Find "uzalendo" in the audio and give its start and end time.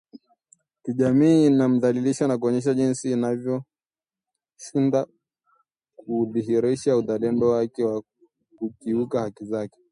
6.97-7.49